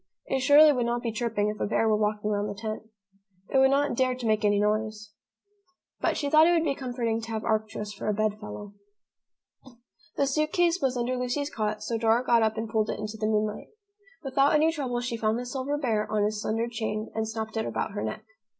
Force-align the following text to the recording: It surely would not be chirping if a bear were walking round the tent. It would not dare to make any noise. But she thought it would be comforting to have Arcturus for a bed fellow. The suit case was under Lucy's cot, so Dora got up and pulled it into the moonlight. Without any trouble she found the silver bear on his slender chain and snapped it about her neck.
It 0.25 0.39
surely 0.39 0.73
would 0.73 0.87
not 0.87 1.03
be 1.03 1.11
chirping 1.11 1.49
if 1.49 1.59
a 1.59 1.67
bear 1.67 1.87
were 1.87 1.95
walking 1.95 2.31
round 2.31 2.49
the 2.49 2.59
tent. 2.59 2.89
It 3.53 3.59
would 3.59 3.69
not 3.69 3.93
dare 3.95 4.15
to 4.15 4.25
make 4.25 4.43
any 4.43 4.59
noise. 4.59 5.11
But 5.99 6.17
she 6.17 6.27
thought 6.27 6.47
it 6.47 6.53
would 6.53 6.63
be 6.63 6.73
comforting 6.73 7.21
to 7.21 7.29
have 7.29 7.43
Arcturus 7.43 7.93
for 7.93 8.07
a 8.07 8.13
bed 8.15 8.39
fellow. 8.39 8.73
The 10.17 10.25
suit 10.25 10.53
case 10.53 10.81
was 10.81 10.97
under 10.97 11.15
Lucy's 11.17 11.51
cot, 11.51 11.83
so 11.83 11.99
Dora 11.99 12.25
got 12.25 12.41
up 12.41 12.57
and 12.57 12.67
pulled 12.67 12.89
it 12.89 12.97
into 12.97 13.17
the 13.19 13.27
moonlight. 13.27 13.67
Without 14.23 14.55
any 14.55 14.71
trouble 14.71 15.01
she 15.01 15.17
found 15.17 15.37
the 15.37 15.45
silver 15.45 15.77
bear 15.77 16.11
on 16.11 16.23
his 16.23 16.41
slender 16.41 16.67
chain 16.67 17.11
and 17.13 17.29
snapped 17.29 17.55
it 17.55 17.67
about 17.67 17.91
her 17.91 18.01
neck. 18.01 18.23